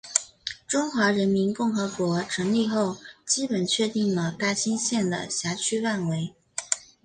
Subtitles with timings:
[0.67, 6.33] 中华人民共和国成立后基本确定了大兴县的辖区范围。